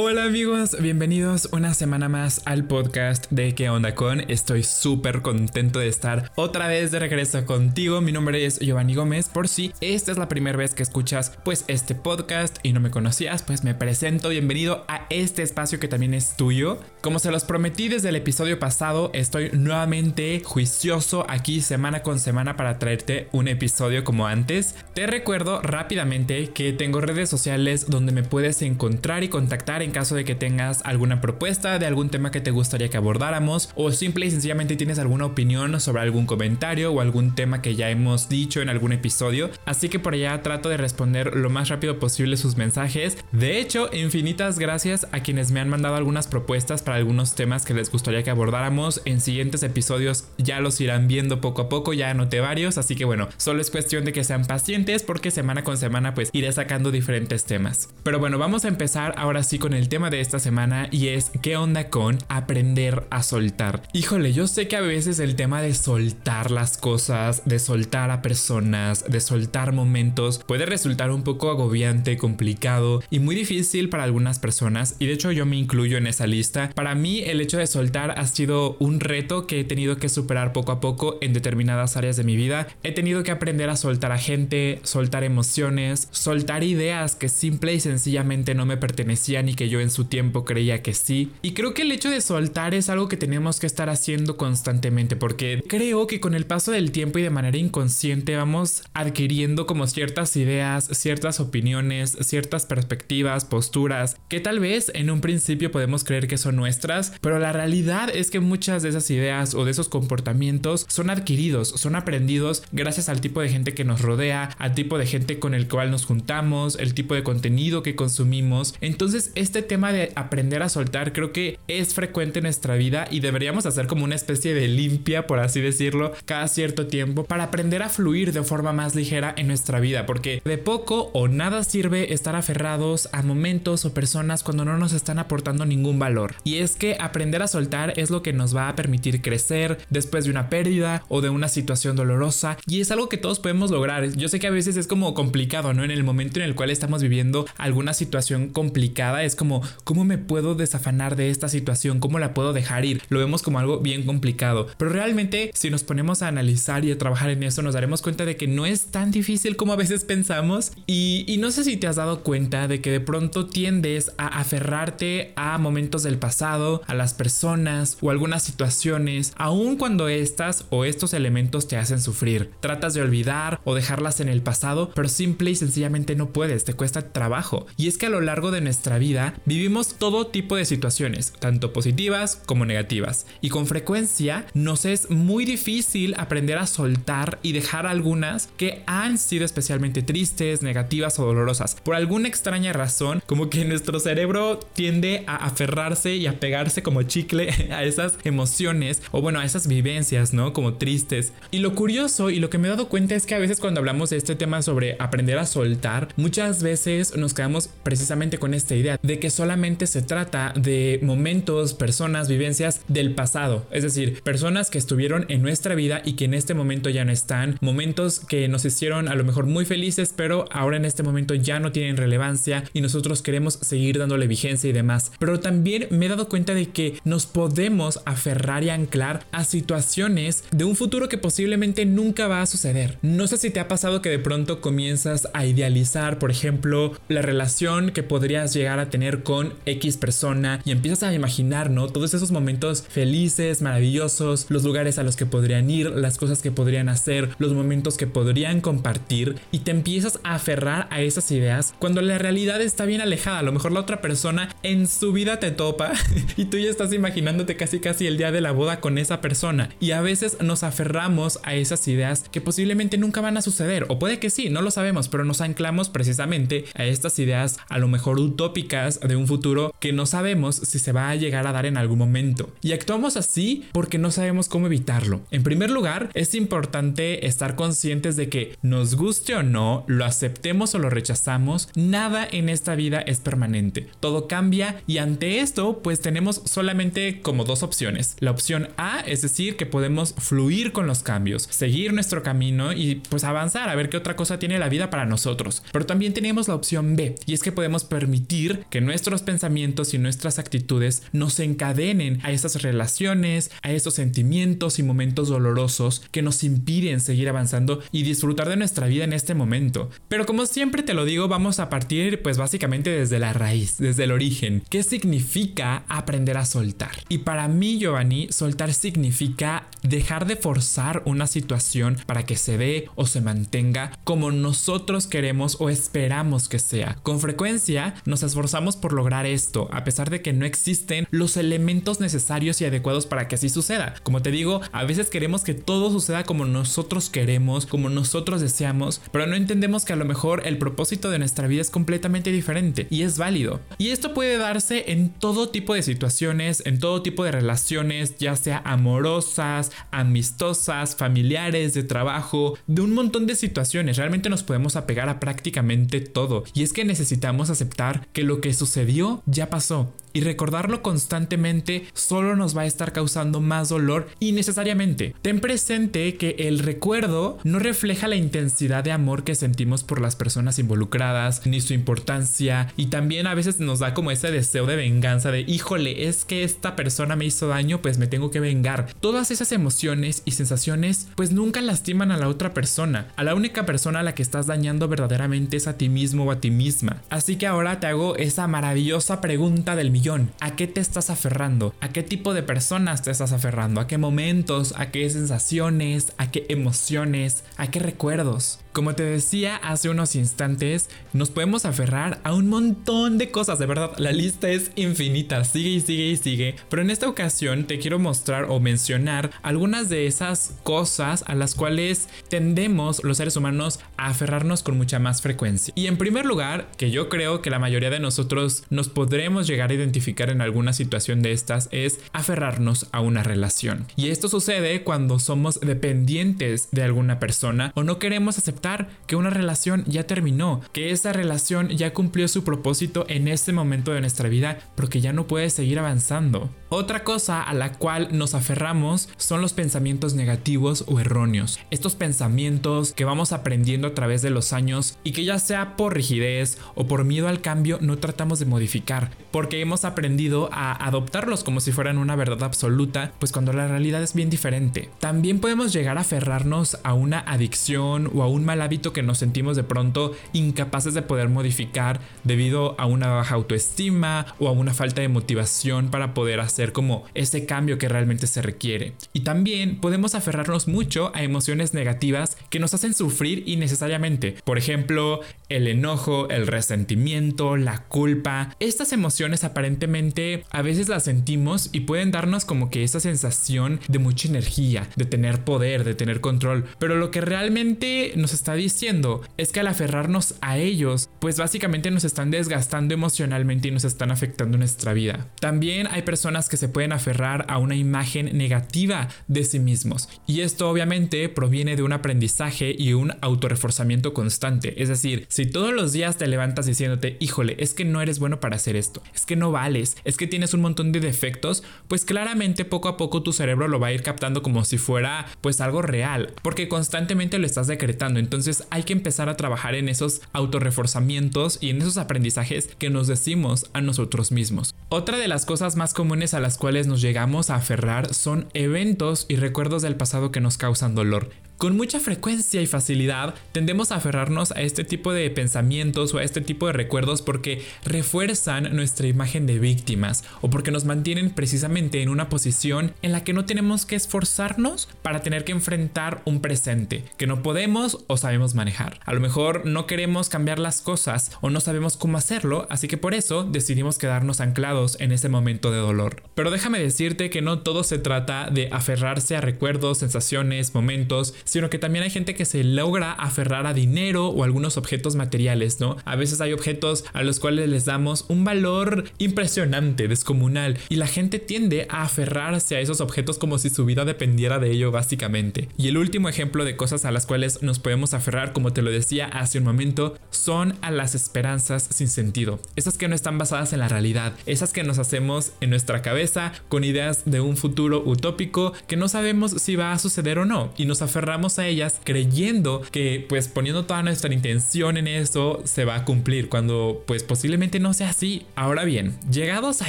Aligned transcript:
Hola 0.00 0.22
amigos, 0.22 0.76
bienvenidos 0.80 1.48
una 1.50 1.74
semana 1.74 2.08
más 2.08 2.42
al 2.44 2.62
podcast 2.62 3.26
de 3.32 3.56
¿Qué 3.56 3.68
onda 3.68 3.96
con? 3.96 4.20
Estoy 4.30 4.62
súper 4.62 5.22
contento 5.22 5.80
de 5.80 5.88
estar 5.88 6.30
otra 6.36 6.68
vez 6.68 6.92
de 6.92 7.00
regreso 7.00 7.44
contigo. 7.46 8.00
Mi 8.00 8.12
nombre 8.12 8.46
es 8.46 8.60
Giovanni 8.60 8.94
Gómez. 8.94 9.28
Por 9.28 9.48
si 9.48 9.72
esta 9.80 10.12
es 10.12 10.16
la 10.16 10.28
primera 10.28 10.56
vez 10.56 10.72
que 10.72 10.84
escuchas 10.84 11.36
pues 11.44 11.64
este 11.66 11.96
podcast 11.96 12.58
y 12.62 12.72
no 12.72 12.78
me 12.78 12.92
conocías, 12.92 13.42
pues 13.42 13.64
me 13.64 13.74
presento. 13.74 14.28
Bienvenido 14.28 14.84
a 14.86 15.04
este 15.10 15.42
espacio 15.42 15.80
que 15.80 15.88
también 15.88 16.14
es 16.14 16.36
tuyo. 16.36 16.78
Como 17.00 17.18
se 17.18 17.32
los 17.32 17.42
prometí 17.42 17.88
desde 17.88 18.10
el 18.10 18.16
episodio 18.16 18.60
pasado, 18.60 19.10
estoy 19.14 19.50
nuevamente 19.50 20.40
juicioso 20.44 21.26
aquí 21.28 21.60
semana 21.60 22.04
con 22.04 22.20
semana 22.20 22.56
para 22.56 22.78
traerte 22.78 23.26
un 23.32 23.48
episodio 23.48 24.04
como 24.04 24.28
antes. 24.28 24.76
Te 24.94 25.08
recuerdo 25.08 25.60
rápidamente 25.60 26.50
que 26.50 26.72
tengo 26.72 27.00
redes 27.00 27.28
sociales 27.28 27.86
donde 27.88 28.12
me 28.12 28.22
puedes 28.22 28.62
encontrar 28.62 29.24
y 29.24 29.28
contactar 29.28 29.87
caso 29.92 30.14
de 30.14 30.24
que 30.24 30.34
tengas 30.34 30.82
alguna 30.84 31.20
propuesta 31.20 31.78
de 31.78 31.86
algún 31.86 32.10
tema 32.10 32.30
que 32.30 32.40
te 32.40 32.50
gustaría 32.50 32.88
que 32.88 32.96
abordáramos 32.96 33.70
o 33.74 33.90
simple 33.90 34.26
y 34.26 34.30
sencillamente 34.30 34.76
tienes 34.76 34.98
alguna 34.98 35.26
opinión 35.26 35.80
sobre 35.80 36.02
algún 36.02 36.26
comentario 36.26 36.92
o 36.92 37.00
algún 37.00 37.34
tema 37.34 37.62
que 37.62 37.74
ya 37.74 37.90
hemos 37.90 38.28
dicho 38.28 38.60
en 38.60 38.68
algún 38.68 38.92
episodio. 38.92 39.50
Así 39.64 39.88
que 39.88 39.98
por 39.98 40.14
allá 40.14 40.42
trato 40.42 40.68
de 40.68 40.76
responder 40.76 41.36
lo 41.36 41.50
más 41.50 41.68
rápido 41.68 41.98
posible 41.98 42.36
sus 42.36 42.56
mensajes. 42.56 43.18
De 43.32 43.58
hecho, 43.58 43.90
infinitas 43.92 44.58
gracias 44.58 45.06
a 45.12 45.20
quienes 45.20 45.50
me 45.50 45.60
han 45.60 45.68
mandado 45.68 45.96
algunas 45.96 46.26
propuestas 46.26 46.82
para 46.82 46.96
algunos 46.96 47.34
temas 47.34 47.64
que 47.64 47.74
les 47.74 47.90
gustaría 47.90 48.22
que 48.22 48.30
abordáramos. 48.30 49.02
En 49.04 49.20
siguientes 49.20 49.62
episodios 49.62 50.28
ya 50.38 50.60
los 50.60 50.80
irán 50.80 51.08
viendo 51.08 51.40
poco 51.40 51.62
a 51.62 51.68
poco, 51.68 51.92
ya 51.92 52.10
anoté 52.10 52.40
varios, 52.40 52.78
así 52.78 52.94
que 52.94 53.04
bueno, 53.04 53.28
solo 53.36 53.60
es 53.60 53.70
cuestión 53.70 54.04
de 54.04 54.12
que 54.12 54.24
sean 54.24 54.44
pacientes 54.44 55.02
porque 55.02 55.30
semana 55.30 55.64
con 55.64 55.76
semana 55.76 56.14
pues 56.14 56.30
iré 56.32 56.50
sacando 56.52 56.90
diferentes 56.90 57.44
temas. 57.44 57.88
Pero 58.02 58.18
bueno, 58.18 58.38
vamos 58.38 58.64
a 58.64 58.68
empezar 58.68 59.14
ahora 59.16 59.42
sí 59.42 59.58
con 59.58 59.72
el 59.74 59.77
tema 59.86 60.10
de 60.10 60.20
esta 60.20 60.40
semana 60.40 60.88
y 60.90 61.08
es 61.08 61.30
qué 61.42 61.56
onda 61.56 61.88
con 61.88 62.18
aprender 62.28 63.06
a 63.10 63.22
soltar. 63.22 63.82
Híjole, 63.92 64.32
yo 64.32 64.48
sé 64.48 64.66
que 64.66 64.74
a 64.74 64.80
veces 64.80 65.20
el 65.20 65.36
tema 65.36 65.62
de 65.62 65.74
soltar 65.74 66.50
las 66.50 66.76
cosas, 66.76 67.42
de 67.44 67.60
soltar 67.60 68.10
a 68.10 68.22
personas, 68.22 69.04
de 69.08 69.20
soltar 69.20 69.72
momentos 69.72 70.40
puede 70.46 70.66
resultar 70.66 71.12
un 71.12 71.22
poco 71.22 71.50
agobiante, 71.50 72.16
complicado 72.16 73.02
y 73.10 73.20
muy 73.20 73.36
difícil 73.36 73.88
para 73.88 74.02
algunas 74.02 74.40
personas 74.40 74.96
y 74.98 75.06
de 75.06 75.12
hecho 75.12 75.30
yo 75.30 75.46
me 75.46 75.56
incluyo 75.56 75.96
en 75.96 76.08
esa 76.08 76.26
lista. 76.26 76.70
Para 76.74 76.96
mí 76.96 77.20
el 77.20 77.40
hecho 77.40 77.58
de 77.58 77.68
soltar 77.68 78.18
ha 78.18 78.26
sido 78.26 78.76
un 78.80 78.98
reto 78.98 79.46
que 79.46 79.60
he 79.60 79.64
tenido 79.64 79.98
que 79.98 80.08
superar 80.08 80.52
poco 80.52 80.72
a 80.72 80.80
poco 80.80 81.18
en 81.20 81.32
determinadas 81.32 81.96
áreas 81.96 82.16
de 82.16 82.24
mi 82.24 82.36
vida. 82.36 82.66
He 82.82 82.92
tenido 82.92 83.22
que 83.22 83.30
aprender 83.30 83.70
a 83.70 83.76
soltar 83.76 84.12
a 84.12 84.18
gente, 84.18 84.80
soltar 84.82 85.24
emociones, 85.24 86.08
soltar 86.10 86.64
ideas 86.64 87.14
que 87.14 87.28
simple 87.28 87.74
y 87.74 87.80
sencillamente 87.80 88.54
no 88.54 88.66
me 88.66 88.76
pertenecían 88.76 89.48
y 89.48 89.54
que 89.54 89.67
yo 89.68 89.80
en 89.80 89.90
su 89.90 90.04
tiempo 90.04 90.44
creía 90.44 90.82
que 90.82 90.94
sí. 90.94 91.30
Y 91.42 91.52
creo 91.52 91.74
que 91.74 91.82
el 91.82 91.92
hecho 91.92 92.10
de 92.10 92.20
soltar 92.20 92.74
es 92.74 92.88
algo 92.88 93.08
que 93.08 93.16
tenemos 93.16 93.60
que 93.60 93.66
estar 93.66 93.88
haciendo 93.88 94.36
constantemente 94.36 95.16
porque 95.16 95.62
creo 95.66 96.06
que 96.06 96.20
con 96.20 96.34
el 96.34 96.46
paso 96.46 96.72
del 96.72 96.92
tiempo 96.92 97.18
y 97.18 97.22
de 97.22 97.30
manera 97.30 97.56
inconsciente 97.56 98.36
vamos 98.36 98.82
adquiriendo 98.94 99.66
como 99.66 99.86
ciertas 99.86 100.36
ideas, 100.36 100.88
ciertas 100.92 101.40
opiniones, 101.40 102.16
ciertas 102.20 102.66
perspectivas, 102.66 103.44
posturas 103.44 104.16
que 104.28 104.40
tal 104.40 104.60
vez 104.60 104.90
en 104.94 105.10
un 105.10 105.20
principio 105.20 105.70
podemos 105.70 106.04
creer 106.04 106.28
que 106.28 106.38
son 106.38 106.56
nuestras, 106.56 107.12
pero 107.20 107.38
la 107.38 107.52
realidad 107.52 108.10
es 108.14 108.30
que 108.30 108.40
muchas 108.40 108.82
de 108.82 108.90
esas 108.90 109.10
ideas 109.10 109.54
o 109.54 109.64
de 109.64 109.70
esos 109.70 109.88
comportamientos 109.88 110.86
son 110.88 111.10
adquiridos, 111.10 111.68
son 111.68 111.96
aprendidos 111.96 112.62
gracias 112.72 113.08
al 113.08 113.20
tipo 113.20 113.40
de 113.40 113.48
gente 113.48 113.74
que 113.74 113.84
nos 113.84 114.02
rodea, 114.02 114.50
al 114.58 114.74
tipo 114.74 114.98
de 114.98 115.06
gente 115.06 115.38
con 115.38 115.54
el 115.54 115.68
cual 115.68 115.90
nos 115.90 116.04
juntamos, 116.04 116.76
el 116.78 116.94
tipo 116.94 117.14
de 117.14 117.22
contenido 117.22 117.82
que 117.82 117.96
consumimos. 117.96 118.74
Entonces 118.80 119.32
es 119.34 119.52
este 119.58 119.70
tema 119.70 119.92
de 119.92 120.12
aprender 120.14 120.62
a 120.62 120.68
soltar 120.68 121.12
creo 121.12 121.32
que 121.32 121.58
es 121.66 121.92
frecuente 121.92 122.38
en 122.38 122.44
nuestra 122.44 122.76
vida 122.76 123.08
y 123.10 123.18
deberíamos 123.18 123.66
hacer 123.66 123.88
como 123.88 124.04
una 124.04 124.14
especie 124.14 124.54
de 124.54 124.68
limpia, 124.68 125.26
por 125.26 125.40
así 125.40 125.60
decirlo, 125.60 126.12
cada 126.26 126.46
cierto 126.46 126.86
tiempo 126.86 127.24
para 127.24 127.42
aprender 127.42 127.82
a 127.82 127.88
fluir 127.88 128.32
de 128.32 128.44
forma 128.44 128.72
más 128.72 128.94
ligera 128.94 129.34
en 129.36 129.48
nuestra 129.48 129.80
vida, 129.80 130.06
porque 130.06 130.40
de 130.44 130.58
poco 130.58 131.10
o 131.12 131.26
nada 131.26 131.64
sirve 131.64 132.12
estar 132.12 132.36
aferrados 132.36 133.08
a 133.10 133.22
momentos 133.22 133.84
o 133.84 133.92
personas 133.92 134.44
cuando 134.44 134.64
no 134.64 134.78
nos 134.78 134.92
están 134.92 135.18
aportando 135.18 135.66
ningún 135.66 135.98
valor. 135.98 136.36
Y 136.44 136.58
es 136.58 136.76
que 136.76 136.96
aprender 137.00 137.42
a 137.42 137.48
soltar 137.48 137.94
es 137.96 138.10
lo 138.10 138.22
que 138.22 138.32
nos 138.32 138.54
va 138.54 138.68
a 138.68 138.76
permitir 138.76 139.22
crecer 139.22 139.78
después 139.90 140.24
de 140.24 140.30
una 140.30 140.50
pérdida 140.50 141.02
o 141.08 141.20
de 141.20 141.30
una 141.30 141.48
situación 141.48 141.96
dolorosa 141.96 142.58
y 142.68 142.80
es 142.80 142.92
algo 142.92 143.08
que 143.08 143.16
todos 143.16 143.40
podemos 143.40 143.72
lograr. 143.72 144.08
Yo 144.12 144.28
sé 144.28 144.38
que 144.38 144.46
a 144.46 144.52
veces 144.52 144.76
es 144.76 144.86
como 144.86 145.14
complicado, 145.14 145.74
¿no? 145.74 145.82
En 145.82 145.90
el 145.90 146.04
momento 146.04 146.38
en 146.38 146.46
el 146.46 146.54
cual 146.54 146.70
estamos 146.70 147.02
viviendo 147.02 147.44
alguna 147.56 147.92
situación 147.92 148.50
complicada 148.50 149.24
es 149.24 149.34
como, 149.38 149.62
¿cómo 149.84 150.04
me 150.04 150.18
puedo 150.18 150.54
desafanar 150.54 151.16
de 151.16 151.30
esta 151.30 151.48
situación? 151.48 152.00
¿Cómo 152.00 152.18
la 152.18 152.34
puedo 152.34 152.52
dejar 152.52 152.84
ir? 152.84 153.02
Lo 153.08 153.18
vemos 153.18 153.40
como 153.40 153.58
algo 153.58 153.78
bien 153.78 154.04
complicado. 154.04 154.66
Pero 154.76 154.90
realmente, 154.90 155.50
si 155.54 155.70
nos 155.70 155.84
ponemos 155.84 156.20
a 156.20 156.28
analizar 156.28 156.84
y 156.84 156.92
a 156.92 156.98
trabajar 156.98 157.30
en 157.30 157.42
eso, 157.42 157.62
nos 157.62 157.72
daremos 157.72 158.02
cuenta 158.02 158.26
de 158.26 158.36
que 158.36 158.46
no 158.46 158.66
es 158.66 158.86
tan 158.86 159.10
difícil 159.10 159.56
como 159.56 159.72
a 159.72 159.76
veces 159.76 160.04
pensamos. 160.04 160.72
Y, 160.86 161.36
no 161.38 161.52
sé 161.52 161.62
si 161.62 161.76
te 161.76 161.86
has 161.86 161.96
dado 161.96 162.24
cuenta 162.24 162.66
de 162.66 162.80
que 162.80 162.90
de 162.90 163.00
pronto 163.00 163.46
tiendes 163.46 164.10
a 164.18 164.26
aferrarte 164.26 165.32
a 165.36 165.56
momentos 165.56 166.02
del 166.02 166.18
pasado, 166.18 166.82
a 166.86 166.94
las 166.94 167.14
personas 167.14 167.96
o 168.00 168.10
algunas 168.10 168.42
situaciones, 168.42 169.32
aun 169.36 169.76
cuando 169.76 170.08
estas 170.08 170.64
o 170.70 170.84
estos 170.84 171.14
elementos 171.14 171.68
te 171.68 171.76
hacen 171.76 172.00
sufrir. 172.00 172.50
Tratas 172.58 172.94
de 172.94 173.02
olvidar 173.02 173.60
o 173.62 173.76
dejarlas 173.76 174.18
en 174.18 174.28
el 174.28 174.42
pasado, 174.42 174.90
pero 174.96 175.08
simple 175.08 175.52
y 175.52 175.54
sencillamente 175.54 176.16
no 176.16 176.30
puedes, 176.30 176.64
te 176.64 176.74
cuesta 176.74 177.12
trabajo. 177.12 177.66
Y 177.76 177.86
es 177.86 177.98
que 177.98 178.06
a 178.06 178.10
lo 178.10 178.20
largo 178.20 178.50
de 178.50 178.60
nuestra 178.60 178.98
vida, 178.98 179.27
vivimos 179.44 179.94
todo 179.98 180.26
tipo 180.26 180.56
de 180.56 180.64
situaciones, 180.64 181.32
tanto 181.38 181.72
positivas 181.72 182.36
como 182.46 182.64
negativas, 182.64 183.26
y 183.40 183.48
con 183.48 183.66
frecuencia 183.66 184.46
nos 184.54 184.84
es 184.84 185.10
muy 185.10 185.44
difícil 185.44 186.14
aprender 186.18 186.58
a 186.58 186.66
soltar 186.66 187.38
y 187.42 187.52
dejar 187.52 187.86
algunas 187.86 188.48
que 188.56 188.82
han 188.86 189.18
sido 189.18 189.44
especialmente 189.44 190.02
tristes, 190.02 190.62
negativas 190.62 191.18
o 191.18 191.26
dolorosas. 191.26 191.76
Por 191.82 191.94
alguna 191.94 192.28
extraña 192.28 192.72
razón, 192.72 193.22
como 193.26 193.50
que 193.50 193.64
nuestro 193.64 194.00
cerebro 194.00 194.60
tiende 194.74 195.24
a 195.26 195.36
aferrarse 195.36 196.16
y 196.16 196.26
a 196.26 196.40
pegarse 196.40 196.82
como 196.82 197.02
chicle 197.02 197.50
a 197.72 197.84
esas 197.84 198.14
emociones 198.24 199.02
o 199.10 199.20
bueno, 199.20 199.40
a 199.40 199.44
esas 199.44 199.66
vivencias, 199.66 200.32
¿no? 200.32 200.52
Como 200.52 200.74
tristes. 200.74 201.32
Y 201.50 201.58
lo 201.58 201.74
curioso 201.74 202.30
y 202.30 202.40
lo 202.40 202.50
que 202.50 202.58
me 202.58 202.68
he 202.68 202.70
dado 202.70 202.88
cuenta 202.88 203.14
es 203.14 203.26
que 203.26 203.34
a 203.34 203.38
veces 203.38 203.60
cuando 203.60 203.80
hablamos 203.80 204.10
de 204.10 204.16
este 204.16 204.34
tema 204.34 204.62
sobre 204.62 204.96
aprender 204.98 205.38
a 205.38 205.46
soltar, 205.46 206.08
muchas 206.16 206.62
veces 206.62 207.16
nos 207.16 207.34
quedamos 207.34 207.68
precisamente 207.82 208.38
con 208.38 208.54
esta 208.54 208.74
idea 208.74 208.98
de 209.02 209.17
que 209.18 209.30
solamente 209.30 209.86
se 209.86 210.02
trata 210.02 210.52
de 210.56 211.00
momentos, 211.02 211.74
personas, 211.74 212.28
vivencias 212.28 212.82
del 212.88 213.14
pasado, 213.14 213.66
es 213.70 213.82
decir, 213.82 214.22
personas 214.22 214.70
que 214.70 214.78
estuvieron 214.78 215.26
en 215.28 215.42
nuestra 215.42 215.74
vida 215.74 216.02
y 216.04 216.14
que 216.14 216.24
en 216.24 216.34
este 216.34 216.54
momento 216.54 216.90
ya 216.90 217.04
no 217.04 217.12
están, 217.12 217.58
momentos 217.60 218.20
que 218.20 218.48
nos 218.48 218.64
hicieron 218.64 219.08
a 219.08 219.14
lo 219.14 219.24
mejor 219.24 219.46
muy 219.46 219.64
felices, 219.64 220.12
pero 220.14 220.44
ahora 220.50 220.76
en 220.76 220.84
este 220.84 221.02
momento 221.02 221.34
ya 221.34 221.60
no 221.60 221.72
tienen 221.72 221.96
relevancia 221.96 222.64
y 222.72 222.80
nosotros 222.80 223.22
queremos 223.22 223.54
seguir 223.54 223.98
dándole 223.98 224.26
vigencia 224.26 224.70
y 224.70 224.72
demás. 224.72 225.12
Pero 225.18 225.40
también 225.40 225.86
me 225.90 226.06
he 226.06 226.08
dado 226.08 226.28
cuenta 226.28 226.54
de 226.54 226.70
que 226.70 226.98
nos 227.04 227.26
podemos 227.26 228.00
aferrar 228.04 228.64
y 228.64 228.70
anclar 228.70 229.26
a 229.32 229.44
situaciones 229.44 230.44
de 230.50 230.64
un 230.64 230.76
futuro 230.76 231.08
que 231.08 231.18
posiblemente 231.18 231.86
nunca 231.86 232.28
va 232.28 232.42
a 232.42 232.46
suceder. 232.46 232.98
No 233.02 233.26
sé 233.26 233.36
si 233.36 233.50
te 233.50 233.60
ha 233.60 233.68
pasado 233.68 234.02
que 234.02 234.10
de 234.10 234.18
pronto 234.18 234.60
comienzas 234.60 235.28
a 235.32 235.46
idealizar, 235.46 236.18
por 236.18 236.30
ejemplo, 236.30 236.92
la 237.08 237.22
relación 237.22 237.90
que 237.90 238.02
podrías 238.02 238.52
llegar 238.52 238.78
a 238.78 238.90
tener 238.90 239.07
con 239.22 239.54
X 239.66 239.96
persona 239.96 240.60
y 240.64 240.70
empiezas 240.70 241.02
a 241.02 241.14
imaginar, 241.14 241.70
¿no? 241.70 241.88
Todos 241.88 242.14
esos 242.14 242.30
momentos 242.30 242.84
felices, 242.88 243.62
maravillosos, 243.62 244.46
los 244.48 244.64
lugares 244.64 244.98
a 244.98 245.02
los 245.02 245.16
que 245.16 245.26
podrían 245.26 245.70
ir, 245.70 245.90
las 245.90 246.18
cosas 246.18 246.42
que 246.42 246.50
podrían 246.50 246.88
hacer, 246.88 247.30
los 247.38 247.52
momentos 247.52 247.96
que 247.96 248.06
podrían 248.06 248.60
compartir 248.60 249.36
y 249.52 249.60
te 249.60 249.70
empiezas 249.70 250.20
a 250.22 250.34
aferrar 250.34 250.88
a 250.90 251.00
esas 251.00 251.30
ideas 251.30 251.74
cuando 251.78 252.02
la 252.02 252.18
realidad 252.18 252.60
está 252.60 252.84
bien 252.84 253.00
alejada. 253.00 253.38
A 253.40 253.42
lo 253.42 253.52
mejor 253.52 253.72
la 253.72 253.80
otra 253.80 254.00
persona 254.00 254.54
en 254.62 254.86
su 254.86 255.12
vida 255.12 255.40
te 255.40 255.50
topa 255.50 255.92
y 256.36 256.46
tú 256.46 256.58
ya 256.58 256.70
estás 256.70 256.92
imaginándote 256.92 257.56
casi 257.56 257.80
casi 257.80 258.06
el 258.06 258.18
día 258.18 258.32
de 258.32 258.40
la 258.40 258.52
boda 258.52 258.80
con 258.80 258.98
esa 258.98 259.20
persona 259.20 259.70
y 259.80 259.92
a 259.92 260.00
veces 260.00 260.38
nos 260.40 260.62
aferramos 260.62 261.40
a 261.42 261.54
esas 261.54 261.86
ideas 261.88 262.24
que 262.30 262.40
posiblemente 262.40 262.98
nunca 262.98 263.20
van 263.20 263.36
a 263.36 263.42
suceder 263.42 263.86
o 263.88 263.98
puede 263.98 264.18
que 264.18 264.30
sí, 264.30 264.50
no 264.50 264.62
lo 264.62 264.70
sabemos, 264.70 265.08
pero 265.08 265.24
nos 265.24 265.40
anclamos 265.40 265.88
precisamente 265.88 266.64
a 266.74 266.84
estas 266.84 267.18
ideas 267.18 267.58
a 267.68 267.78
lo 267.78 267.88
mejor 267.88 268.18
utópicas 268.18 268.97
de 269.06 269.16
un 269.16 269.26
futuro 269.26 269.74
que 269.80 269.92
no 269.92 270.06
sabemos 270.06 270.56
si 270.56 270.78
se 270.78 270.92
va 270.92 271.10
a 271.10 271.16
llegar 271.16 271.46
a 271.46 271.52
dar 271.52 271.66
en 271.66 271.76
algún 271.76 271.98
momento. 271.98 272.50
Y 272.60 272.72
actuamos 272.72 273.16
así 273.16 273.64
porque 273.72 273.98
no 273.98 274.10
sabemos 274.10 274.48
cómo 274.48 274.66
evitarlo. 274.66 275.20
En 275.30 275.42
primer 275.42 275.70
lugar, 275.70 276.10
es 276.14 276.34
importante 276.34 277.26
estar 277.26 277.54
conscientes 277.54 278.16
de 278.16 278.28
que 278.28 278.56
nos 278.62 278.94
guste 278.94 279.34
o 279.34 279.42
no, 279.42 279.84
lo 279.86 280.04
aceptemos 280.04 280.74
o 280.74 280.78
lo 280.78 280.90
rechazamos, 280.90 281.68
nada 281.74 282.26
en 282.30 282.48
esta 282.48 282.74
vida 282.74 283.00
es 283.00 283.20
permanente. 283.20 283.88
Todo 284.00 284.28
cambia 284.28 284.82
y 284.86 284.98
ante 284.98 285.40
esto 285.40 285.80
pues 285.82 286.00
tenemos 286.00 286.42
solamente 286.44 287.20
como 287.20 287.44
dos 287.44 287.62
opciones. 287.62 288.16
La 288.20 288.30
opción 288.30 288.68
A, 288.76 289.00
es 289.00 289.22
decir, 289.22 289.56
que 289.56 289.66
podemos 289.66 290.14
fluir 290.18 290.72
con 290.72 290.86
los 290.86 291.02
cambios, 291.02 291.48
seguir 291.50 291.92
nuestro 291.92 292.22
camino 292.22 292.72
y 292.72 292.96
pues 293.08 293.24
avanzar 293.24 293.68
a 293.68 293.74
ver 293.74 293.88
qué 293.88 293.96
otra 293.96 294.16
cosa 294.16 294.38
tiene 294.38 294.58
la 294.58 294.68
vida 294.68 294.90
para 294.90 295.06
nosotros. 295.06 295.62
Pero 295.72 295.86
también 295.86 296.14
tenemos 296.14 296.48
la 296.48 296.54
opción 296.54 296.96
B 296.96 297.14
y 297.26 297.34
es 297.34 297.42
que 297.42 297.52
podemos 297.52 297.84
permitir 297.84 298.64
que 298.70 298.80
nuestros 298.88 299.20
pensamientos 299.20 299.92
y 299.92 299.98
nuestras 299.98 300.38
actitudes 300.38 301.02
nos 301.12 301.38
encadenen 301.40 302.20
a 302.22 302.32
esas 302.32 302.62
relaciones, 302.62 303.50
a 303.60 303.70
esos 303.70 303.92
sentimientos 303.94 304.78
y 304.78 304.82
momentos 304.82 305.28
dolorosos 305.28 306.02
que 306.10 306.22
nos 306.22 306.42
impiden 306.42 307.00
seguir 307.00 307.28
avanzando 307.28 307.82
y 307.92 308.02
disfrutar 308.02 308.48
de 308.48 308.56
nuestra 308.56 308.86
vida 308.86 309.04
en 309.04 309.12
este 309.12 309.34
momento. 309.34 309.90
Pero 310.08 310.24
como 310.24 310.46
siempre 310.46 310.82
te 310.82 310.94
lo 310.94 311.04
digo, 311.04 311.28
vamos 311.28 311.60
a 311.60 311.68
partir 311.68 312.22
pues 312.22 312.38
básicamente 312.38 312.88
desde 312.88 313.18
la 313.18 313.34
raíz, 313.34 313.76
desde 313.76 314.04
el 314.04 314.12
origen. 314.12 314.62
¿Qué 314.70 314.82
significa 314.82 315.84
aprender 315.86 316.38
a 316.38 316.46
soltar? 316.46 316.92
Y 317.10 317.18
para 317.18 317.46
mí, 317.46 317.78
Giovanni, 317.78 318.28
soltar 318.30 318.72
significa 318.72 319.68
dejar 319.82 320.26
de 320.26 320.36
forzar 320.36 321.02
una 321.04 321.26
situación 321.26 321.98
para 322.06 322.24
que 322.24 322.36
se 322.36 322.56
dé 322.56 322.88
o 322.94 323.06
se 323.06 323.20
mantenga 323.20 323.92
como 324.04 324.30
nosotros 324.30 325.06
queremos 325.06 325.58
o 325.60 325.68
esperamos 325.68 326.48
que 326.48 326.58
sea. 326.58 326.96
Con 327.02 327.20
frecuencia 327.20 327.94
nos 328.06 328.22
esforzamos 328.22 328.77
por 328.78 328.92
lograr 328.92 329.26
esto, 329.26 329.68
a 329.72 329.84
pesar 329.84 330.10
de 330.10 330.22
que 330.22 330.32
no 330.32 330.46
existen 330.46 331.06
los 331.10 331.36
elementos 331.36 332.00
necesarios 332.00 332.60
y 332.60 332.64
adecuados 332.64 333.06
para 333.06 333.28
que 333.28 333.34
así 333.34 333.48
suceda. 333.48 333.94
Como 334.02 334.22
te 334.22 334.30
digo, 334.30 334.60
a 334.72 334.84
veces 334.84 335.10
queremos 335.10 335.42
que 335.42 335.54
todo 335.54 335.90
suceda 335.90 336.24
como 336.24 336.44
nosotros 336.44 337.10
queremos, 337.10 337.66
como 337.66 337.88
nosotros 337.88 338.40
deseamos, 338.40 339.00
pero 339.12 339.26
no 339.26 339.36
entendemos 339.36 339.84
que 339.84 339.92
a 339.92 339.96
lo 339.96 340.04
mejor 340.04 340.46
el 340.46 340.58
propósito 340.58 341.10
de 341.10 341.18
nuestra 341.18 341.46
vida 341.46 341.62
es 341.62 341.70
completamente 341.70 342.32
diferente 342.32 342.86
y 342.90 343.02
es 343.02 343.18
válido. 343.18 343.60
Y 343.78 343.90
esto 343.90 344.14
puede 344.14 344.38
darse 344.38 344.92
en 344.92 345.10
todo 345.10 345.50
tipo 345.50 345.74
de 345.74 345.82
situaciones, 345.82 346.62
en 346.66 346.78
todo 346.78 347.02
tipo 347.02 347.24
de 347.24 347.32
relaciones, 347.32 348.16
ya 348.18 348.36
sea 348.36 348.62
amorosas, 348.64 349.72
amistosas, 349.90 350.96
familiares, 350.96 351.74
de 351.74 351.82
trabajo, 351.82 352.58
de 352.66 352.82
un 352.82 352.94
montón 352.94 353.26
de 353.26 353.34
situaciones. 353.34 353.96
Realmente 353.96 354.28
nos 354.28 354.42
podemos 354.42 354.76
apegar 354.76 355.08
a 355.08 355.20
prácticamente 355.20 356.00
todo. 356.00 356.44
Y 356.54 356.62
es 356.62 356.72
que 356.72 356.84
necesitamos 356.84 357.50
aceptar 357.50 358.06
que 358.12 358.22
lo 358.22 358.40
que 358.40 358.48
sucedió 358.68 359.22
ya 359.24 359.48
pasó 359.48 359.90
y 360.12 360.20
recordarlo 360.20 360.82
constantemente 360.82 361.86
solo 361.94 362.36
nos 362.36 362.56
va 362.56 362.62
a 362.62 362.66
estar 362.66 362.92
causando 362.92 363.40
más 363.40 363.68
dolor 363.68 364.08
innecesariamente. 364.20 365.14
Ten 365.22 365.40
presente 365.40 366.16
que 366.16 366.36
el 366.38 366.58
recuerdo 366.60 367.38
no 367.44 367.58
refleja 367.58 368.08
la 368.08 368.16
intensidad 368.16 368.84
de 368.84 368.92
amor 368.92 369.24
que 369.24 369.34
sentimos 369.34 369.84
por 369.84 370.00
las 370.00 370.16
personas 370.16 370.58
involucradas, 370.58 371.46
ni 371.46 371.60
su 371.60 371.74
importancia, 371.74 372.72
y 372.76 372.86
también 372.86 373.26
a 373.26 373.34
veces 373.34 373.60
nos 373.60 373.78
da 373.78 373.94
como 373.94 374.10
ese 374.10 374.30
deseo 374.30 374.66
de 374.66 374.76
venganza 374.76 375.30
de, 375.30 375.40
híjole, 375.40 376.08
es 376.08 376.24
que 376.24 376.44
esta 376.44 376.76
persona 376.76 377.16
me 377.16 377.24
hizo 377.24 377.48
daño, 377.48 377.82
pues 377.82 377.98
me 377.98 378.06
tengo 378.06 378.30
que 378.30 378.40
vengar. 378.40 378.88
Todas 379.00 379.30
esas 379.30 379.52
emociones 379.52 380.22
y 380.24 380.32
sensaciones 380.32 381.08
pues 381.14 381.32
nunca 381.32 381.60
lastiman 381.60 382.12
a 382.12 382.16
la 382.16 382.28
otra 382.28 382.54
persona. 382.54 383.08
A 383.16 383.24
la 383.24 383.34
única 383.34 383.66
persona 383.66 384.00
a 384.00 384.02
la 384.02 384.14
que 384.14 384.22
estás 384.22 384.46
dañando 384.46 384.88
verdaderamente 384.88 385.56
es 385.56 385.66
a 385.66 385.76
ti 385.76 385.88
mismo 385.88 386.24
o 386.24 386.30
a 386.30 386.40
ti 386.40 386.50
misma. 386.50 387.02
Así 387.10 387.36
que 387.36 387.46
ahora 387.46 387.80
te 387.80 387.86
hago 387.86 388.16
esa 388.16 388.46
maravillosa 388.46 389.20
pregunta 389.20 389.76
del 389.76 389.90
millón. 389.98 390.30
¿A 390.38 390.54
qué 390.54 390.68
te 390.68 390.80
estás 390.80 391.10
aferrando? 391.10 391.74
¿A 391.80 391.88
qué 391.88 392.04
tipo 392.04 392.32
de 392.32 392.44
personas 392.44 393.02
te 393.02 393.10
estás 393.10 393.32
aferrando? 393.32 393.80
¿A 393.80 393.88
qué 393.88 393.98
momentos? 393.98 394.72
¿A 394.76 394.92
qué 394.92 395.10
sensaciones? 395.10 396.12
¿A 396.18 396.30
qué 396.30 396.46
emociones? 396.48 397.42
¿A 397.56 397.68
qué 397.68 397.80
recuerdos? 397.80 398.60
Como 398.78 398.94
te 398.94 399.02
decía 399.02 399.56
hace 399.56 399.88
unos 399.88 400.14
instantes, 400.14 400.88
nos 401.12 401.30
podemos 401.30 401.64
aferrar 401.64 402.20
a 402.22 402.32
un 402.32 402.48
montón 402.48 403.18
de 403.18 403.32
cosas, 403.32 403.58
de 403.58 403.66
verdad, 403.66 403.90
la 403.96 404.12
lista 404.12 404.50
es 404.50 404.70
infinita, 404.76 405.42
sigue 405.42 405.70
y 405.70 405.80
sigue 405.80 406.04
y 406.04 406.16
sigue, 406.16 406.54
pero 406.68 406.82
en 406.82 406.90
esta 406.90 407.08
ocasión 407.08 407.64
te 407.64 407.80
quiero 407.80 407.98
mostrar 407.98 408.44
o 408.48 408.60
mencionar 408.60 409.32
algunas 409.42 409.88
de 409.88 410.06
esas 410.06 410.54
cosas 410.62 411.24
a 411.26 411.34
las 411.34 411.56
cuales 411.56 412.08
tendemos 412.28 413.02
los 413.02 413.16
seres 413.16 413.36
humanos 413.36 413.80
a 413.96 414.10
aferrarnos 414.10 414.62
con 414.62 414.76
mucha 414.76 415.00
más 415.00 415.22
frecuencia. 415.22 415.72
Y 415.74 415.88
en 415.88 415.96
primer 415.96 416.24
lugar, 416.24 416.70
que 416.76 416.92
yo 416.92 417.08
creo 417.08 417.42
que 417.42 417.50
la 417.50 417.58
mayoría 417.58 417.90
de 417.90 417.98
nosotros 417.98 418.62
nos 418.70 418.88
podremos 418.88 419.48
llegar 419.48 419.70
a 419.70 419.74
identificar 419.88 420.28
en 420.28 420.42
alguna 420.42 420.74
situación 420.74 421.22
de 421.22 421.32
estas, 421.32 421.68
es 421.72 422.00
aferrarnos 422.12 422.88
a 422.92 423.00
una 423.00 423.22
relación. 423.22 423.86
Y 423.96 424.10
esto 424.10 424.28
sucede 424.28 424.82
cuando 424.84 425.18
somos 425.18 425.60
dependientes 425.60 426.68
de 426.72 426.82
alguna 426.82 427.18
persona 427.18 427.72
o 427.74 427.82
no 427.82 427.98
queremos 427.98 428.36
aceptar 428.36 428.88
que 429.06 429.16
una 429.16 429.30
relación 429.30 429.84
ya 429.86 430.04
terminó, 430.04 430.60
que 430.72 430.90
esa 430.90 431.12
relación 431.12 431.70
ya 431.70 431.94
cumplió 431.94 432.28
su 432.28 432.44
propósito 432.44 433.06
en 433.08 433.28
este 433.28 433.52
momento 433.52 433.92
de 433.92 434.00
nuestra 434.00 434.28
vida 434.28 434.58
porque 434.76 435.00
ya 435.00 435.12
no 435.12 435.26
puede 435.26 435.48
seguir 435.48 435.78
avanzando. 435.78 436.50
Otra 436.70 437.02
cosa 437.02 437.42
a 437.42 437.54
la 437.54 437.72
cual 437.72 438.08
nos 438.12 438.34
aferramos 438.34 439.08
son 439.16 439.40
los 439.40 439.54
pensamientos 439.54 440.12
negativos 440.12 440.84
o 440.86 441.00
erróneos. 441.00 441.58
Estos 441.70 441.94
pensamientos 441.94 442.92
que 442.92 443.06
vamos 443.06 443.32
aprendiendo 443.32 443.88
a 443.88 443.94
través 443.94 444.20
de 444.20 444.28
los 444.28 444.52
años 444.52 444.98
y 445.02 445.12
que 445.12 445.24
ya 445.24 445.38
sea 445.38 445.76
por 445.76 445.94
rigidez 445.94 446.58
o 446.74 446.86
por 446.86 447.04
miedo 447.04 447.26
al 447.26 447.40
cambio 447.40 447.78
no 447.80 447.96
tratamos 447.96 448.38
de 448.38 448.44
modificar, 448.44 449.12
porque 449.30 449.62
hemos 449.62 449.86
aprendido 449.86 450.50
a 450.52 450.72
adoptarlos 450.86 451.42
como 451.42 451.60
si 451.60 451.72
fueran 451.72 451.96
una 451.96 452.16
verdad 452.16 452.42
absoluta, 452.42 453.12
pues 453.18 453.32
cuando 453.32 453.54
la 453.54 453.66
realidad 453.66 454.02
es 454.02 454.12
bien 454.12 454.28
diferente. 454.28 454.90
También 454.98 455.40
podemos 455.40 455.72
llegar 455.72 455.96
a 455.96 456.02
aferrarnos 456.02 456.76
a 456.82 456.92
una 456.92 457.20
adicción 457.20 458.10
o 458.14 458.22
a 458.22 458.28
un 458.28 458.44
mal 458.44 458.60
hábito 458.60 458.92
que 458.92 459.02
nos 459.02 459.16
sentimos 459.16 459.56
de 459.56 459.64
pronto 459.64 460.12
incapaces 460.34 460.92
de 460.92 461.00
poder 461.00 461.30
modificar 461.30 462.00
debido 462.24 462.78
a 462.78 462.84
una 462.84 463.08
baja 463.08 463.36
autoestima 463.36 464.26
o 464.38 464.48
a 464.48 464.52
una 464.52 464.74
falta 464.74 465.00
de 465.00 465.08
motivación 465.08 465.88
para 465.88 466.12
poder 466.12 466.40
hacer 466.40 466.57
como 466.72 467.04
ese 467.14 467.46
cambio 467.46 467.78
que 467.78 467.88
realmente 467.88 468.26
se 468.26 468.42
requiere. 468.42 468.92
Y 469.12 469.20
también 469.20 469.80
podemos 469.80 470.14
aferrarnos 470.14 470.68
mucho 470.68 471.12
a 471.14 471.22
emociones 471.22 471.74
negativas 471.74 472.36
que 472.50 472.58
nos 472.58 472.74
hacen 472.74 472.94
sufrir 472.94 473.44
innecesariamente. 473.46 474.36
Por 474.44 474.58
ejemplo, 474.58 475.20
el 475.48 475.66
enojo, 475.66 476.28
el 476.28 476.46
resentimiento, 476.46 477.56
la 477.56 477.84
culpa. 477.84 478.54
Estas 478.60 478.92
emociones 478.92 479.44
aparentemente 479.44 480.44
a 480.50 480.62
veces 480.62 480.88
las 480.88 481.04
sentimos 481.04 481.70
y 481.72 481.80
pueden 481.80 482.10
darnos 482.10 482.44
como 482.44 482.70
que 482.70 482.84
esa 482.84 483.00
sensación 483.00 483.80
de 483.88 483.98
mucha 483.98 484.28
energía, 484.28 484.88
de 484.96 485.04
tener 485.04 485.44
poder, 485.44 485.84
de 485.84 485.94
tener 485.94 486.20
control. 486.20 486.66
Pero 486.78 486.96
lo 486.96 487.10
que 487.10 487.20
realmente 487.20 488.12
nos 488.16 488.32
está 488.32 488.54
diciendo 488.54 489.22
es 489.36 489.52
que 489.52 489.60
al 489.60 489.66
aferrarnos 489.68 490.34
a 490.40 490.58
ellos, 490.58 491.08
pues 491.18 491.38
básicamente 491.38 491.90
nos 491.90 492.04
están 492.04 492.30
desgastando 492.30 492.94
emocionalmente 492.94 493.68
y 493.68 493.70
nos 493.70 493.84
están 493.84 494.10
afectando 494.10 494.58
nuestra 494.58 494.92
vida. 494.92 495.28
También 495.40 495.86
hay 495.90 496.02
personas 496.02 496.48
que 496.48 496.56
se 496.56 496.68
pueden 496.68 496.92
aferrar 496.92 497.46
a 497.48 497.58
una 497.58 497.76
imagen 497.76 498.36
negativa 498.36 499.08
de 499.28 499.44
sí 499.44 499.58
mismos 499.58 500.08
y 500.26 500.40
esto 500.40 500.68
obviamente 500.68 501.28
proviene 501.28 501.76
de 501.76 501.82
un 501.82 501.92
aprendizaje 501.92 502.74
y 502.76 502.92
un 502.92 503.14
autorreforzamiento 503.20 504.12
constante. 504.12 504.82
Es 504.82 504.88
decir, 504.88 505.26
si 505.38 505.46
todos 505.46 505.72
los 505.72 505.92
días 505.92 506.16
te 506.16 506.26
levantas 506.26 506.66
diciéndote, 506.66 507.16
híjole, 507.20 507.54
es 507.60 507.72
que 507.72 507.84
no 507.84 508.00
eres 508.00 508.18
bueno 508.18 508.40
para 508.40 508.56
hacer 508.56 508.74
esto, 508.74 509.04
es 509.14 509.24
que 509.24 509.36
no 509.36 509.52
vales, 509.52 509.96
es 510.02 510.16
que 510.16 510.26
tienes 510.26 510.52
un 510.52 510.60
montón 510.60 510.90
de 510.90 510.98
defectos, 510.98 511.62
pues 511.86 512.04
claramente 512.04 512.64
poco 512.64 512.88
a 512.88 512.96
poco 512.96 513.22
tu 513.22 513.32
cerebro 513.32 513.68
lo 513.68 513.78
va 513.78 513.86
a 513.86 513.92
ir 513.92 514.02
captando 514.02 514.42
como 514.42 514.64
si 514.64 514.78
fuera 514.78 515.26
pues 515.40 515.60
algo 515.60 515.80
real, 515.80 516.34
porque 516.42 516.66
constantemente 516.66 517.38
lo 517.38 517.46
estás 517.46 517.68
decretando. 517.68 518.18
Entonces 518.18 518.64
hay 518.70 518.82
que 518.82 518.92
empezar 518.92 519.28
a 519.28 519.36
trabajar 519.36 519.76
en 519.76 519.88
esos 519.88 520.22
autorreforzamientos 520.32 521.58
y 521.60 521.70
en 521.70 521.82
esos 521.82 521.98
aprendizajes 521.98 522.70
que 522.76 522.90
nos 522.90 523.06
decimos 523.06 523.70
a 523.74 523.80
nosotros 523.80 524.32
mismos. 524.32 524.74
Otra 524.88 525.18
de 525.18 525.28
las 525.28 525.46
cosas 525.46 525.76
más 525.76 525.94
comunes 525.94 526.34
a 526.34 526.40
las 526.40 526.58
cuales 526.58 526.88
nos 526.88 527.00
llegamos 527.00 527.50
a 527.50 527.54
aferrar 527.54 528.12
son 528.12 528.48
eventos 528.54 529.24
y 529.28 529.36
recuerdos 529.36 529.82
del 529.82 529.94
pasado 529.94 530.32
que 530.32 530.40
nos 530.40 530.58
causan 530.58 530.96
dolor. 530.96 531.30
Con 531.58 531.76
mucha 531.76 531.98
frecuencia 531.98 532.62
y 532.62 532.68
facilidad 532.68 533.34
tendemos 533.50 533.90
a 533.90 533.96
aferrarnos 533.96 534.52
a 534.52 534.62
este 534.62 534.84
tipo 534.84 535.12
de 535.12 535.28
pensamientos 535.28 536.14
o 536.14 536.18
a 536.18 536.22
este 536.22 536.40
tipo 536.40 536.68
de 536.68 536.72
recuerdos 536.72 537.20
porque 537.20 537.64
refuerzan 537.84 538.76
nuestra 538.76 539.08
imagen 539.08 539.44
de 539.44 539.58
víctimas 539.58 540.22
o 540.40 540.50
porque 540.50 540.70
nos 540.70 540.84
mantienen 540.84 541.30
precisamente 541.30 542.00
en 542.00 542.10
una 542.10 542.28
posición 542.28 542.94
en 543.02 543.10
la 543.10 543.24
que 543.24 543.32
no 543.32 543.44
tenemos 543.44 543.86
que 543.86 543.96
esforzarnos 543.96 544.88
para 545.02 545.20
tener 545.22 545.44
que 545.44 545.50
enfrentar 545.50 546.22
un 546.26 546.40
presente 546.42 547.02
que 547.16 547.26
no 547.26 547.42
podemos 547.42 548.04
o 548.06 548.16
sabemos 548.16 548.54
manejar. 548.54 549.00
A 549.04 549.12
lo 549.12 549.18
mejor 549.18 549.66
no 549.66 549.88
queremos 549.88 550.28
cambiar 550.28 550.60
las 550.60 550.80
cosas 550.80 551.32
o 551.40 551.50
no 551.50 551.58
sabemos 551.58 551.96
cómo 551.96 552.18
hacerlo, 552.18 552.68
así 552.70 552.86
que 552.86 552.98
por 552.98 553.14
eso 553.14 553.42
decidimos 553.42 553.98
quedarnos 553.98 554.40
anclados 554.40 554.96
en 555.00 555.10
ese 555.10 555.28
momento 555.28 555.72
de 555.72 555.78
dolor. 555.78 556.22
Pero 556.36 556.52
déjame 556.52 556.78
decirte 556.78 557.30
que 557.30 557.42
no 557.42 557.62
todo 557.62 557.82
se 557.82 557.98
trata 557.98 558.48
de 558.48 558.68
aferrarse 558.70 559.34
a 559.34 559.40
recuerdos, 559.40 559.98
sensaciones, 559.98 560.72
momentos, 560.72 561.34
sino 561.48 561.70
que 561.70 561.78
también 561.78 562.04
hay 562.04 562.10
gente 562.10 562.34
que 562.34 562.44
se 562.44 562.62
logra 562.62 563.12
aferrar 563.12 563.66
a 563.66 563.72
dinero 563.72 564.28
o 564.28 564.44
algunos 564.44 564.76
objetos 564.76 565.16
materiales, 565.16 565.80
¿no? 565.80 565.96
A 566.04 566.14
veces 566.14 566.40
hay 566.40 566.52
objetos 566.52 567.04
a 567.14 567.22
los 567.22 567.40
cuales 567.40 567.68
les 567.68 567.86
damos 567.86 568.26
un 568.28 568.44
valor 568.44 569.04
impresionante, 569.18 570.08
descomunal, 570.08 570.78
y 570.90 570.96
la 570.96 571.06
gente 571.06 571.38
tiende 571.38 571.86
a 571.88 572.02
aferrarse 572.02 572.76
a 572.76 572.80
esos 572.80 573.00
objetos 573.00 573.38
como 573.38 573.58
si 573.58 573.70
su 573.70 573.86
vida 573.86 574.04
dependiera 574.04 574.58
de 574.58 574.70
ello 574.70 574.90
básicamente. 574.90 575.68
Y 575.78 575.88
el 575.88 575.96
último 575.96 576.28
ejemplo 576.28 576.64
de 576.64 576.76
cosas 576.76 577.06
a 577.06 577.10
las 577.10 577.24
cuales 577.24 577.62
nos 577.62 577.78
podemos 577.78 578.12
aferrar, 578.12 578.52
como 578.52 578.72
te 578.72 578.82
lo 578.82 578.90
decía 578.90 579.26
hace 579.26 579.58
un 579.58 579.64
momento, 579.64 580.18
son 580.30 580.74
a 580.82 580.90
las 580.90 581.14
esperanzas 581.14 581.88
sin 581.90 582.08
sentido, 582.08 582.60
esas 582.76 582.98
que 582.98 583.08
no 583.08 583.14
están 583.14 583.38
basadas 583.38 583.72
en 583.72 583.80
la 583.80 583.88
realidad, 583.88 584.34
esas 584.44 584.72
que 584.72 584.84
nos 584.84 584.98
hacemos 584.98 585.52
en 585.60 585.70
nuestra 585.70 586.02
cabeza 586.02 586.52
con 586.68 586.84
ideas 586.84 587.22
de 587.24 587.40
un 587.40 587.56
futuro 587.56 588.02
utópico 588.04 588.74
que 588.86 588.96
no 588.96 589.08
sabemos 589.08 589.52
si 589.52 589.76
va 589.76 589.92
a 589.92 589.98
suceder 589.98 590.38
o 590.38 590.44
no 590.44 590.72
y 590.76 590.84
nos 590.84 591.00
aferramos 591.00 591.37
a 591.38 591.66
ellas 591.66 592.00
creyendo 592.02 592.82
que 592.90 593.24
pues 593.28 593.46
poniendo 593.46 593.84
toda 593.84 594.02
nuestra 594.02 594.34
intención 594.34 594.96
en 594.96 595.06
eso 595.06 595.62
se 595.64 595.84
va 595.84 595.94
a 595.94 596.04
cumplir 596.04 596.48
cuando 596.48 597.04
pues 597.06 597.22
posiblemente 597.22 597.78
no 597.78 597.94
sea 597.94 598.10
así. 598.10 598.44
Ahora 598.56 598.84
bien, 598.84 599.16
llegados 599.30 599.80
a 599.82 599.88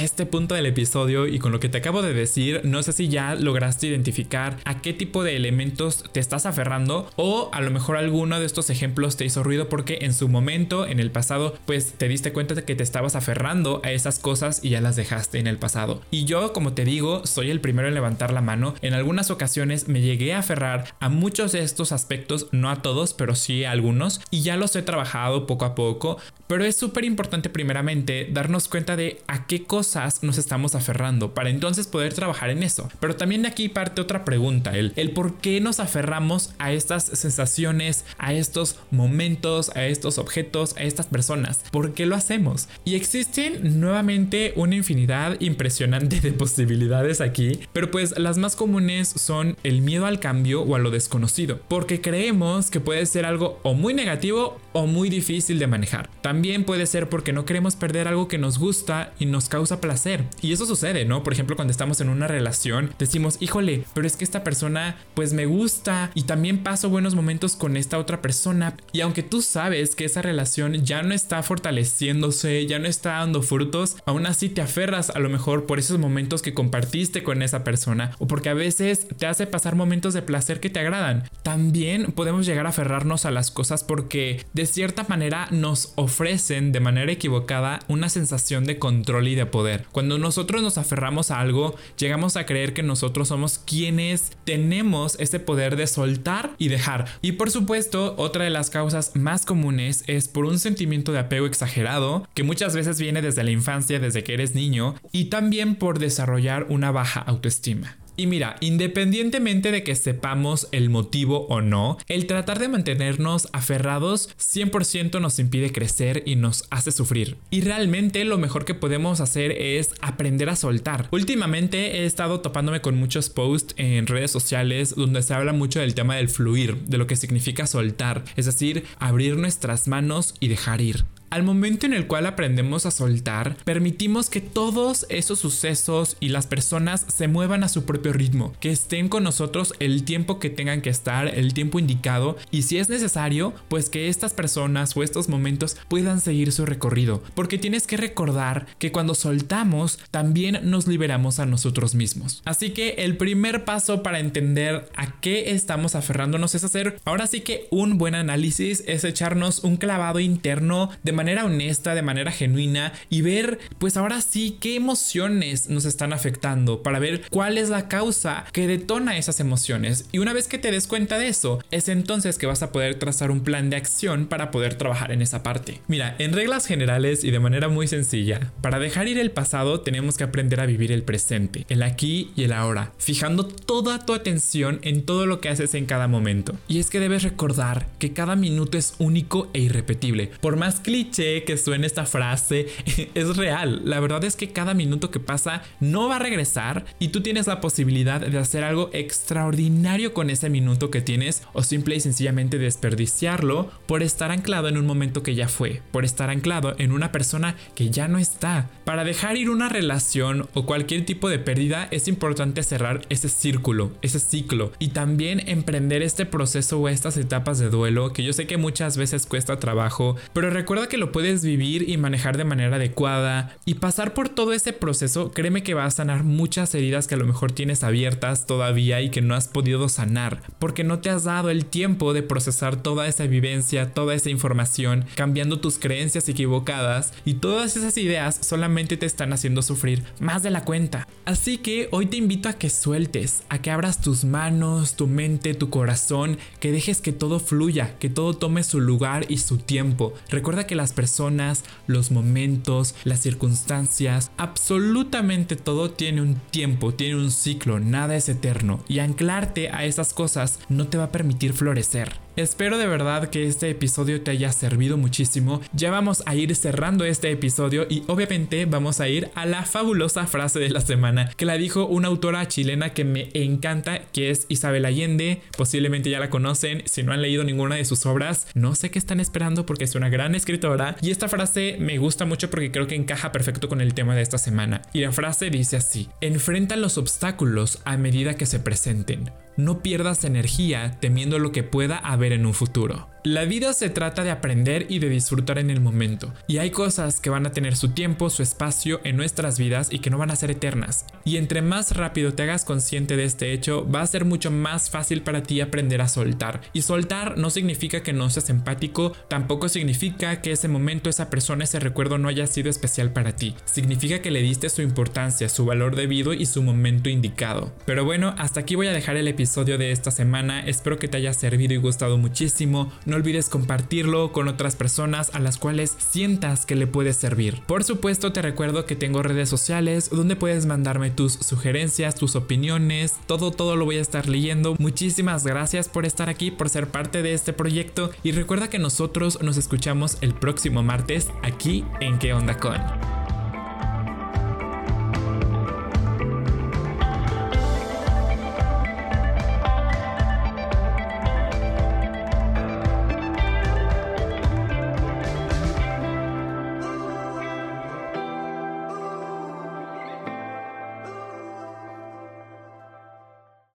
este 0.00 0.26
punto 0.26 0.54
del 0.54 0.66
episodio 0.66 1.26
y 1.26 1.40
con 1.40 1.50
lo 1.50 1.58
que 1.58 1.68
te 1.68 1.78
acabo 1.78 2.02
de 2.02 2.14
decir, 2.14 2.60
no 2.62 2.82
sé 2.84 2.92
si 2.92 3.08
ya 3.08 3.34
lograste 3.34 3.88
identificar 3.88 4.58
a 4.64 4.80
qué 4.80 4.92
tipo 4.92 5.24
de 5.24 5.34
elementos 5.34 6.04
te 6.12 6.20
estás 6.20 6.46
aferrando 6.46 7.10
o 7.16 7.50
a 7.52 7.60
lo 7.60 7.72
mejor 7.72 7.96
alguno 7.96 8.38
de 8.38 8.46
estos 8.46 8.70
ejemplos 8.70 9.16
te 9.16 9.24
hizo 9.24 9.42
ruido 9.42 9.68
porque 9.68 9.98
en 10.02 10.14
su 10.14 10.28
momento, 10.28 10.86
en 10.86 11.00
el 11.00 11.10
pasado, 11.10 11.56
pues 11.66 11.94
te 11.94 12.06
diste 12.06 12.32
cuenta 12.32 12.54
de 12.54 12.64
que 12.64 12.76
te 12.76 12.84
estabas 12.84 13.16
aferrando 13.16 13.80
a 13.82 13.90
esas 13.90 14.20
cosas 14.20 14.60
y 14.62 14.70
ya 14.70 14.80
las 14.80 14.94
dejaste 14.94 15.40
en 15.40 15.48
el 15.48 15.58
pasado. 15.58 16.00
Y 16.12 16.24
yo, 16.26 16.52
como 16.52 16.74
te 16.74 16.84
digo, 16.84 17.26
soy 17.26 17.50
el 17.50 17.60
primero 17.60 17.88
en 17.88 17.94
levantar 17.94 18.32
la 18.32 18.40
mano. 18.40 18.74
En 18.82 18.94
algunas 18.94 19.30
ocasiones 19.30 19.88
me 19.88 20.00
llegué 20.00 20.34
a 20.34 20.40
aferrar 20.40 20.94
a 21.00 21.08
muchos 21.08 21.39
de 21.48 21.60
estos 21.60 21.92
aspectos, 21.92 22.48
no 22.52 22.70
a 22.70 22.82
todos, 22.82 23.14
pero 23.14 23.34
sí 23.34 23.64
a 23.64 23.72
algunos, 23.72 24.20
y 24.30 24.42
ya 24.42 24.56
los 24.56 24.76
he 24.76 24.82
trabajado 24.82 25.46
poco 25.46 25.64
a 25.64 25.74
poco. 25.74 26.18
Pero 26.46 26.64
es 26.64 26.76
súper 26.76 27.04
importante 27.04 27.48
primeramente 27.48 28.28
darnos 28.30 28.68
cuenta 28.68 28.96
de 28.96 29.22
a 29.28 29.46
qué 29.46 29.64
cosas 29.64 30.22
nos 30.22 30.36
estamos 30.36 30.74
aferrando 30.74 31.32
para 31.32 31.48
entonces 31.48 31.86
poder 31.86 32.12
trabajar 32.12 32.50
en 32.50 32.62
eso. 32.62 32.88
Pero 33.00 33.16
también 33.16 33.42
de 33.42 33.48
aquí 33.48 33.68
parte 33.68 34.00
otra 34.00 34.24
pregunta, 34.24 34.76
el, 34.76 34.92
el 34.96 35.12
por 35.12 35.38
qué 35.38 35.60
nos 35.60 35.80
aferramos 35.80 36.52
a 36.58 36.72
estas 36.72 37.04
sensaciones, 37.04 38.04
a 38.18 38.32
estos 38.32 38.76
momentos, 38.90 39.70
a 39.76 39.86
estos 39.86 40.18
objetos, 40.18 40.76
a 40.76 40.82
estas 40.82 41.06
personas. 41.06 41.64
¿Por 41.70 41.94
qué 41.94 42.06
lo 42.06 42.16
hacemos? 42.16 42.68
Y 42.84 42.96
existen 42.96 43.80
nuevamente 43.80 44.52
una 44.56 44.74
infinidad 44.74 45.40
impresionante 45.40 46.20
de 46.20 46.32
posibilidades 46.32 47.20
aquí, 47.20 47.60
pero 47.72 47.90
pues 47.90 48.18
las 48.18 48.38
más 48.38 48.56
comunes 48.56 49.08
son 49.08 49.56
el 49.62 49.82
miedo 49.82 50.06
al 50.06 50.20
cambio 50.20 50.62
o 50.62 50.74
a 50.74 50.78
lo 50.78 50.90
desconocido, 50.90 51.29
porque 51.68 52.00
creemos 52.00 52.70
que 52.70 52.80
puede 52.80 53.06
ser 53.06 53.24
algo 53.24 53.60
o 53.62 53.74
muy 53.74 53.94
negativo 53.94 54.58
o 54.72 54.86
muy 54.86 55.08
difícil 55.08 55.58
de 55.58 55.66
manejar. 55.66 56.10
También 56.22 56.64
puede 56.64 56.86
ser 56.86 57.08
porque 57.08 57.32
no 57.32 57.44
queremos 57.44 57.76
perder 57.76 58.08
algo 58.08 58.28
que 58.28 58.38
nos 58.38 58.58
gusta 58.58 59.12
y 59.18 59.26
nos 59.26 59.48
causa 59.48 59.80
placer. 59.80 60.24
Y 60.42 60.52
eso 60.52 60.66
sucede, 60.66 61.04
¿no? 61.04 61.22
Por 61.22 61.32
ejemplo, 61.32 61.56
cuando 61.56 61.72
estamos 61.72 62.00
en 62.00 62.08
una 62.08 62.26
relación, 62.26 62.94
decimos, 62.98 63.36
híjole, 63.40 63.84
pero 63.94 64.06
es 64.06 64.16
que 64.16 64.24
esta 64.24 64.44
persona 64.44 64.96
pues 65.14 65.32
me 65.32 65.46
gusta 65.46 66.10
y 66.14 66.22
también 66.22 66.62
paso 66.62 66.88
buenos 66.88 67.14
momentos 67.14 67.56
con 67.56 67.76
esta 67.76 67.98
otra 67.98 68.22
persona. 68.22 68.76
Y 68.92 69.00
aunque 69.00 69.22
tú 69.22 69.42
sabes 69.42 69.94
que 69.94 70.04
esa 70.04 70.22
relación 70.22 70.84
ya 70.84 71.02
no 71.02 71.14
está 71.14 71.42
fortaleciéndose, 71.42 72.66
ya 72.66 72.78
no 72.78 72.86
está 72.86 73.18
dando 73.18 73.42
frutos, 73.42 73.96
aún 74.04 74.26
así 74.26 74.48
te 74.48 74.62
aferras 74.62 75.10
a 75.10 75.18
lo 75.18 75.28
mejor 75.28 75.66
por 75.66 75.78
esos 75.78 75.98
momentos 75.98 76.42
que 76.42 76.54
compartiste 76.54 77.22
con 77.22 77.42
esa 77.42 77.64
persona 77.64 78.12
o 78.18 78.26
porque 78.26 78.48
a 78.48 78.54
veces 78.54 79.06
te 79.16 79.26
hace 79.26 79.46
pasar 79.46 79.74
momentos 79.74 80.14
de 80.14 80.22
placer 80.22 80.60
que 80.60 80.70
te 80.70 80.80
agradan. 80.80 81.19
También 81.42 82.12
podemos 82.12 82.46
llegar 82.46 82.66
a 82.66 82.70
aferrarnos 82.70 83.24
a 83.24 83.30
las 83.30 83.50
cosas 83.50 83.84
porque 83.84 84.44
de 84.52 84.66
cierta 84.66 85.04
manera 85.08 85.48
nos 85.50 85.92
ofrece 85.96 86.60
de 86.60 86.80
manera 86.80 87.12
equivocada 87.12 87.80
una 87.88 88.08
sensación 88.08 88.64
de 88.64 88.78
control 88.78 89.28
y 89.28 89.34
de 89.34 89.46
poder. 89.46 89.86
Cuando 89.92 90.18
nosotros 90.18 90.62
nos 90.62 90.78
aferramos 90.78 91.30
a 91.30 91.40
algo, 91.40 91.76
llegamos 91.96 92.36
a 92.36 92.46
creer 92.46 92.74
que 92.74 92.82
nosotros 92.82 93.28
somos 93.28 93.58
quienes 93.58 94.32
tenemos 94.44 95.16
ese 95.20 95.40
poder 95.40 95.76
de 95.76 95.86
soltar 95.86 96.52
y 96.58 96.68
dejar. 96.68 97.06
Y 97.22 97.32
por 97.32 97.50
supuesto, 97.50 98.14
otra 98.16 98.44
de 98.44 98.50
las 98.50 98.70
causas 98.70 99.16
más 99.16 99.46
comunes 99.46 100.04
es 100.06 100.28
por 100.28 100.44
un 100.44 100.58
sentimiento 100.58 101.12
de 101.12 101.20
apego 101.20 101.46
exagerado, 101.46 102.26
que 102.34 102.42
muchas 102.42 102.74
veces 102.74 102.98
viene 102.98 103.22
desde 103.22 103.44
la 103.44 103.50
infancia, 103.50 104.00
desde 104.00 104.24
que 104.24 104.34
eres 104.34 104.54
niño, 104.54 104.94
y 105.12 105.26
también 105.26 105.76
por 105.76 105.98
desarrollar 105.98 106.66
una 106.68 106.90
baja 106.90 107.20
autoestima. 107.20 107.96
Y 108.16 108.26
mira, 108.26 108.56
independientemente 108.60 109.72
de 109.72 109.82
que 109.82 109.94
sepamos 109.94 110.68
el 110.72 110.90
motivo 110.90 111.46
o 111.48 111.60
no, 111.60 111.98
el 112.08 112.26
tratar 112.26 112.58
de 112.58 112.68
mantenernos 112.68 113.48
aferrados 113.52 114.30
100% 114.38 115.20
nos 115.20 115.38
impide 115.38 115.72
crecer 115.72 116.22
y 116.26 116.36
nos 116.36 116.64
hace 116.70 116.92
sufrir. 116.92 117.36
Y 117.50 117.62
realmente 117.62 118.24
lo 118.24 118.38
mejor 118.38 118.64
que 118.64 118.74
podemos 118.74 119.20
hacer 119.20 119.52
es 119.52 119.90
aprender 120.00 120.48
a 120.48 120.56
soltar. 120.56 121.08
Últimamente 121.10 121.98
he 121.98 122.06
estado 122.06 122.40
topándome 122.40 122.80
con 122.80 122.96
muchos 122.96 123.30
posts 123.30 123.74
en 123.76 124.06
redes 124.06 124.30
sociales 124.30 124.94
donde 124.96 125.22
se 125.22 125.34
habla 125.34 125.52
mucho 125.52 125.80
del 125.80 125.94
tema 125.94 126.16
del 126.16 126.28
fluir, 126.28 126.76
de 126.86 126.98
lo 126.98 127.06
que 127.06 127.16
significa 127.16 127.66
soltar, 127.66 128.24
es 128.36 128.46
decir, 128.46 128.84
abrir 128.98 129.36
nuestras 129.36 129.88
manos 129.88 130.34
y 130.40 130.48
dejar 130.48 130.80
ir. 130.80 131.04
Al 131.30 131.44
momento 131.44 131.86
en 131.86 131.94
el 131.94 132.08
cual 132.08 132.26
aprendemos 132.26 132.86
a 132.86 132.90
soltar, 132.90 133.56
permitimos 133.64 134.28
que 134.28 134.40
todos 134.40 135.06
esos 135.10 135.38
sucesos 135.38 136.16
y 136.18 136.30
las 136.30 136.48
personas 136.48 137.06
se 137.06 137.28
muevan 137.28 137.62
a 137.62 137.68
su 137.68 137.84
propio 137.84 138.12
ritmo, 138.12 138.52
que 138.58 138.70
estén 138.70 139.08
con 139.08 139.22
nosotros 139.22 139.72
el 139.78 140.02
tiempo 140.02 140.40
que 140.40 140.50
tengan 140.50 140.82
que 140.82 140.90
estar, 140.90 141.28
el 141.28 141.54
tiempo 141.54 141.78
indicado 141.78 142.36
y 142.50 142.62
si 142.62 142.78
es 142.78 142.88
necesario, 142.88 143.54
pues 143.68 143.90
que 143.90 144.08
estas 144.08 144.34
personas 144.34 144.96
o 144.96 145.04
estos 145.04 145.28
momentos 145.28 145.76
puedan 145.86 146.20
seguir 146.20 146.50
su 146.50 146.66
recorrido, 146.66 147.22
porque 147.36 147.58
tienes 147.58 147.86
que 147.86 147.96
recordar 147.96 148.66
que 148.80 148.90
cuando 148.90 149.14
soltamos 149.14 150.00
también 150.10 150.58
nos 150.64 150.88
liberamos 150.88 151.38
a 151.38 151.46
nosotros 151.46 151.94
mismos. 151.94 152.42
Así 152.44 152.70
que 152.70 152.96
el 152.98 153.16
primer 153.16 153.64
paso 153.64 154.02
para 154.02 154.18
entender 154.18 154.88
a 154.96 155.20
qué 155.20 155.52
estamos 155.52 155.94
aferrándonos 155.94 156.56
es 156.56 156.64
hacer 156.64 156.98
ahora 157.04 157.28
sí 157.28 157.42
que 157.42 157.68
un 157.70 157.98
buen 157.98 158.16
análisis, 158.16 158.82
es 158.88 159.04
echarnos 159.04 159.62
un 159.62 159.76
clavado 159.76 160.18
interno 160.18 160.90
de 161.04 161.19
manera 161.20 161.44
honesta, 161.44 161.94
de 161.94 162.00
manera 162.00 162.32
genuina 162.32 162.94
y 163.10 163.20
ver 163.20 163.58
pues 163.76 163.98
ahora 163.98 164.22
sí 164.22 164.56
qué 164.58 164.74
emociones 164.74 165.68
nos 165.68 165.84
están 165.84 166.14
afectando 166.14 166.82
para 166.82 166.98
ver 166.98 167.28
cuál 167.28 167.58
es 167.58 167.68
la 167.68 167.88
causa 167.88 168.46
que 168.52 168.66
detona 168.66 169.18
esas 169.18 169.38
emociones. 169.38 170.06
Y 170.12 170.18
una 170.18 170.32
vez 170.32 170.48
que 170.48 170.56
te 170.56 170.70
des 170.70 170.86
cuenta 170.86 171.18
de 171.18 171.28
eso, 171.28 171.62
es 171.70 171.90
entonces 171.90 172.38
que 172.38 172.46
vas 172.46 172.62
a 172.62 172.72
poder 172.72 172.94
trazar 172.94 173.30
un 173.30 173.40
plan 173.40 173.68
de 173.68 173.76
acción 173.76 174.28
para 174.28 174.50
poder 174.50 174.76
trabajar 174.76 175.12
en 175.12 175.20
esa 175.20 175.42
parte. 175.42 175.82
Mira, 175.88 176.16
en 176.18 176.32
reglas 176.32 176.64
generales 176.64 177.22
y 177.22 177.30
de 177.30 177.38
manera 177.38 177.68
muy 177.68 177.86
sencilla, 177.86 178.50
para 178.62 178.78
dejar 178.78 179.06
ir 179.06 179.18
el 179.18 179.30
pasado 179.30 179.82
tenemos 179.82 180.16
que 180.16 180.24
aprender 180.24 180.58
a 180.60 180.66
vivir 180.66 180.90
el 180.90 181.02
presente, 181.02 181.66
el 181.68 181.82
aquí 181.82 182.30
y 182.34 182.44
el 182.44 182.54
ahora, 182.54 182.92
fijando 182.96 183.46
toda 183.46 184.06
tu 184.06 184.14
atención 184.14 184.80
en 184.84 185.04
todo 185.04 185.26
lo 185.26 185.42
que 185.42 185.50
haces 185.50 185.74
en 185.74 185.84
cada 185.84 186.08
momento. 186.08 186.56
Y 186.66 186.78
es 186.78 186.88
que 186.88 186.98
debes 186.98 187.24
recordar 187.24 187.88
que 187.98 188.14
cada 188.14 188.36
minuto 188.36 188.78
es 188.78 188.94
único 188.98 189.50
e 189.52 189.60
irrepetible. 189.60 190.30
Por 190.40 190.56
más 190.56 190.80
clic 190.80 191.09
que 191.10 191.58
suene 191.58 191.86
esta 191.86 192.06
frase, 192.06 192.66
es 193.14 193.36
real. 193.36 193.82
La 193.84 194.00
verdad 194.00 194.24
es 194.24 194.36
que 194.36 194.50
cada 194.50 194.74
minuto 194.74 195.10
que 195.10 195.20
pasa 195.20 195.62
no 195.80 196.08
va 196.08 196.16
a 196.16 196.20
regresar 196.20 196.84
y 196.98 197.08
tú 197.08 197.20
tienes 197.20 197.46
la 197.46 197.60
posibilidad 197.60 198.20
de 198.20 198.38
hacer 198.38 198.64
algo 198.64 198.90
extraordinario 198.92 200.14
con 200.14 200.30
ese 200.30 200.48
minuto 200.48 200.90
que 200.90 201.00
tienes 201.00 201.42
o 201.52 201.62
simple 201.62 201.96
y 201.96 202.00
sencillamente 202.00 202.58
desperdiciarlo 202.58 203.70
por 203.86 204.02
estar 204.02 204.30
anclado 204.30 204.68
en 204.68 204.76
un 204.76 204.86
momento 204.86 205.22
que 205.22 205.34
ya 205.34 205.48
fue, 205.48 205.82
por 205.90 206.04
estar 206.04 206.30
anclado 206.30 206.74
en 206.78 206.92
una 206.92 207.12
persona 207.12 207.56
que 207.74 207.90
ya 207.90 208.08
no 208.08 208.18
está. 208.18 208.70
Para 208.84 209.04
dejar 209.04 209.36
ir 209.36 209.50
una 209.50 209.68
relación 209.68 210.48
o 210.54 210.64
cualquier 210.64 211.04
tipo 211.04 211.28
de 211.28 211.38
pérdida 211.38 211.88
es 211.90 212.08
importante 212.08 212.62
cerrar 212.62 213.02
ese 213.08 213.28
círculo, 213.28 213.92
ese 214.02 214.20
ciclo 214.20 214.72
y 214.78 214.88
también 214.88 215.48
emprender 215.48 216.02
este 216.02 216.26
proceso 216.26 216.78
o 216.78 216.88
estas 216.88 217.16
etapas 217.16 217.58
de 217.58 217.70
duelo 217.70 218.12
que 218.12 218.22
yo 218.22 218.32
sé 218.32 218.46
que 218.46 218.56
muchas 218.56 218.96
veces 218.96 219.26
cuesta 219.26 219.58
trabajo, 219.58 220.16
pero 220.32 220.50
recuerda 220.50 220.88
que 220.88 220.99
lo 221.00 221.10
puedes 221.10 221.44
vivir 221.44 221.88
y 221.88 221.96
manejar 221.96 222.36
de 222.36 222.44
manera 222.44 222.76
adecuada 222.76 223.56
y 223.64 223.74
pasar 223.74 224.14
por 224.14 224.28
todo 224.28 224.52
ese 224.52 224.72
proceso, 224.72 225.32
créeme 225.32 225.62
que 225.62 225.74
va 225.74 225.86
a 225.86 225.90
sanar 225.90 226.22
muchas 226.22 226.74
heridas 226.74 227.08
que 227.08 227.16
a 227.16 227.18
lo 227.18 227.26
mejor 227.26 227.52
tienes 227.52 227.82
abiertas 227.82 228.46
todavía 228.46 229.00
y 229.00 229.10
que 229.10 229.22
no 229.22 229.34
has 229.34 229.48
podido 229.48 229.88
sanar, 229.88 230.42
porque 230.58 230.84
no 230.84 231.00
te 231.00 231.10
has 231.10 231.24
dado 231.24 231.50
el 231.50 231.64
tiempo 231.64 232.12
de 232.12 232.22
procesar 232.22 232.76
toda 232.76 233.08
esa 233.08 233.26
vivencia, 233.26 233.92
toda 233.92 234.14
esa 234.14 234.30
información, 234.30 235.06
cambiando 235.16 235.58
tus 235.58 235.78
creencias 235.78 236.28
equivocadas 236.28 237.12
y 237.24 237.34
todas 237.34 237.76
esas 237.76 237.96
ideas 237.96 238.38
solamente 238.42 238.96
te 238.96 239.06
están 239.06 239.32
haciendo 239.32 239.62
sufrir 239.62 240.04
más 240.20 240.42
de 240.42 240.50
la 240.50 240.64
cuenta. 240.64 241.08
Así 241.24 241.58
que 241.58 241.88
hoy 241.92 242.06
te 242.06 242.16
invito 242.16 242.48
a 242.48 242.54
que 242.54 242.70
sueltes, 242.70 243.42
a 243.48 243.62
que 243.62 243.70
abras 243.70 244.00
tus 244.00 244.24
manos, 244.24 244.94
tu 244.94 245.06
mente, 245.06 245.54
tu 245.54 245.70
corazón, 245.70 246.38
que 246.60 246.72
dejes 246.72 247.00
que 247.00 247.12
todo 247.12 247.40
fluya, 247.40 247.96
que 247.98 248.10
todo 248.10 248.34
tome 248.34 248.62
su 248.62 248.80
lugar 248.80 249.26
y 249.28 249.38
su 249.38 249.58
tiempo. 249.58 250.12
Recuerda 250.28 250.66
que 250.66 250.74
las 250.90 250.96
personas, 250.96 251.62
los 251.86 252.10
momentos, 252.10 252.96
las 253.04 253.20
circunstancias, 253.20 254.32
absolutamente 254.36 255.54
todo 255.54 255.92
tiene 255.92 256.20
un 256.20 256.34
tiempo, 256.50 256.94
tiene 256.94 257.14
un 257.14 257.30
ciclo, 257.30 257.78
nada 257.78 258.16
es 258.16 258.28
eterno 258.28 258.80
y 258.88 258.98
anclarte 258.98 259.70
a 259.70 259.84
esas 259.84 260.12
cosas 260.12 260.58
no 260.68 260.88
te 260.88 260.98
va 260.98 261.04
a 261.04 261.12
permitir 261.12 261.52
florecer. 261.52 262.18
Espero 262.40 262.78
de 262.78 262.86
verdad 262.86 263.28
que 263.28 263.46
este 263.46 263.68
episodio 263.68 264.22
te 264.22 264.30
haya 264.30 264.50
servido 264.50 264.96
muchísimo. 264.96 265.60
Ya 265.74 265.90
vamos 265.90 266.22
a 266.24 266.34
ir 266.34 266.56
cerrando 266.56 267.04
este 267.04 267.30
episodio 267.30 267.86
y 267.90 268.02
obviamente 268.06 268.64
vamos 268.64 269.02
a 269.02 269.10
ir 269.10 269.28
a 269.34 269.44
la 269.44 269.66
fabulosa 269.66 270.26
frase 270.26 270.58
de 270.58 270.70
la 270.70 270.80
semana 270.80 271.30
que 271.36 271.44
la 271.44 271.58
dijo 271.58 271.84
una 271.84 272.08
autora 272.08 272.48
chilena 272.48 272.94
que 272.94 273.04
me 273.04 273.28
encanta, 273.34 274.06
que 274.14 274.30
es 274.30 274.46
Isabel 274.48 274.86
Allende. 274.86 275.42
Posiblemente 275.54 276.08
ya 276.08 276.18
la 276.18 276.30
conocen. 276.30 276.82
Si 276.86 277.02
no 277.02 277.12
han 277.12 277.20
leído 277.20 277.44
ninguna 277.44 277.74
de 277.74 277.84
sus 277.84 278.06
obras, 278.06 278.46
no 278.54 278.74
sé 278.74 278.90
qué 278.90 278.98
están 278.98 279.20
esperando 279.20 279.66
porque 279.66 279.84
es 279.84 279.94
una 279.94 280.08
gran 280.08 280.34
escritora. 280.34 280.96
Y 281.02 281.10
esta 281.10 281.28
frase 281.28 281.76
me 281.78 281.98
gusta 281.98 282.24
mucho 282.24 282.48
porque 282.48 282.72
creo 282.72 282.86
que 282.86 282.94
encaja 282.94 283.32
perfecto 283.32 283.68
con 283.68 283.82
el 283.82 283.92
tema 283.92 284.16
de 284.16 284.22
esta 284.22 284.38
semana. 284.38 284.80
Y 284.94 285.02
la 285.02 285.12
frase 285.12 285.50
dice 285.50 285.76
así, 285.76 286.08
enfrenta 286.22 286.76
los 286.76 286.96
obstáculos 286.96 287.80
a 287.84 287.98
medida 287.98 288.32
que 288.32 288.46
se 288.46 288.60
presenten. 288.60 289.30
No 289.60 289.82
pierdas 289.82 290.24
energía 290.24 290.96
temiendo 291.00 291.38
lo 291.38 291.52
que 291.52 291.62
pueda 291.62 291.98
haber 291.98 292.32
en 292.32 292.46
un 292.46 292.54
futuro. 292.54 293.08
La 293.22 293.44
vida 293.44 293.74
se 293.74 293.90
trata 293.90 294.24
de 294.24 294.30
aprender 294.30 294.86
y 294.88 294.98
de 294.98 295.10
disfrutar 295.10 295.58
en 295.58 295.68
el 295.68 295.82
momento, 295.82 296.32
y 296.46 296.56
hay 296.56 296.70
cosas 296.70 297.20
que 297.20 297.28
van 297.28 297.44
a 297.44 297.52
tener 297.52 297.76
su 297.76 297.90
tiempo, 297.90 298.30
su 298.30 298.42
espacio 298.42 299.02
en 299.04 299.18
nuestras 299.18 299.58
vidas 299.58 299.88
y 299.92 299.98
que 299.98 300.08
no 300.08 300.16
van 300.16 300.30
a 300.30 300.36
ser 300.36 300.50
eternas. 300.50 301.04
Y 301.26 301.36
entre 301.36 301.60
más 301.60 301.94
rápido 301.94 302.32
te 302.32 302.44
hagas 302.44 302.64
consciente 302.64 303.18
de 303.18 303.24
este 303.24 303.52
hecho, 303.52 303.86
va 303.86 304.00
a 304.00 304.06
ser 304.06 304.24
mucho 304.24 304.50
más 304.50 304.88
fácil 304.88 305.20
para 305.20 305.42
ti 305.42 305.60
aprender 305.60 306.00
a 306.00 306.08
soltar. 306.08 306.62
Y 306.72 306.80
soltar 306.80 307.36
no 307.36 307.50
significa 307.50 308.02
que 308.02 308.14
no 308.14 308.30
seas 308.30 308.48
empático, 308.48 309.12
tampoco 309.28 309.68
significa 309.68 310.40
que 310.40 310.52
ese 310.52 310.68
momento, 310.68 311.10
esa 311.10 311.28
persona, 311.28 311.64
ese 311.64 311.78
recuerdo 311.78 312.16
no 312.16 312.28
haya 312.28 312.46
sido 312.46 312.70
especial 312.70 313.12
para 313.12 313.36
ti. 313.36 313.54
Significa 313.66 314.22
que 314.22 314.30
le 314.30 314.40
diste 314.40 314.70
su 314.70 314.80
importancia, 314.80 315.50
su 315.50 315.66
valor 315.66 315.94
debido 315.94 316.32
y 316.32 316.46
su 316.46 316.62
momento 316.62 317.10
indicado. 317.10 317.70
Pero 317.84 318.06
bueno, 318.06 318.34
hasta 318.38 318.60
aquí 318.60 318.76
voy 318.76 318.86
a 318.86 318.94
dejar 318.94 319.18
el 319.18 319.28
episodio 319.28 319.76
de 319.76 319.92
esta 319.92 320.10
semana, 320.10 320.60
espero 320.60 320.98
que 320.98 321.08
te 321.08 321.18
haya 321.18 321.34
servido 321.34 321.74
y 321.74 321.76
gustado 321.76 322.16
muchísimo. 322.16 322.90
No 323.10 323.16
olvides 323.16 323.48
compartirlo 323.48 324.30
con 324.30 324.46
otras 324.46 324.76
personas 324.76 325.32
a 325.34 325.40
las 325.40 325.58
cuales 325.58 325.96
sientas 325.98 326.64
que 326.64 326.76
le 326.76 326.86
puede 326.86 327.12
servir. 327.12 327.60
Por 327.66 327.82
supuesto 327.82 328.32
te 328.32 328.40
recuerdo 328.40 328.86
que 328.86 328.94
tengo 328.94 329.24
redes 329.24 329.48
sociales 329.48 330.10
donde 330.10 330.36
puedes 330.36 330.64
mandarme 330.64 331.10
tus 331.10 331.32
sugerencias, 331.32 332.14
tus 332.14 332.36
opiniones, 332.36 333.16
todo 333.26 333.50
todo 333.50 333.74
lo 333.74 333.84
voy 333.84 333.96
a 333.96 334.00
estar 334.00 334.28
leyendo. 334.28 334.76
Muchísimas 334.78 335.44
gracias 335.44 335.88
por 335.88 336.06
estar 336.06 336.28
aquí, 336.28 336.52
por 336.52 336.68
ser 336.68 336.86
parte 336.86 337.22
de 337.22 337.34
este 337.34 337.52
proyecto 337.52 338.12
y 338.22 338.30
recuerda 338.30 338.70
que 338.70 338.78
nosotros 338.78 339.42
nos 339.42 339.56
escuchamos 339.56 340.16
el 340.20 340.32
próximo 340.32 340.84
martes 340.84 341.30
aquí 341.42 341.84
en 341.98 342.20
¿Qué 342.20 342.32
onda 342.32 342.58
con? 342.58 343.19